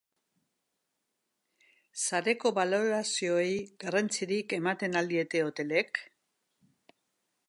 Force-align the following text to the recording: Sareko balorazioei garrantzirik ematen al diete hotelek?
Sareko 2.05 2.51
balorazioei 2.59 3.53
garrantzirik 3.85 4.57
ematen 4.61 5.01
al 5.03 5.13
diete 5.15 5.45
hotelek? 5.51 6.03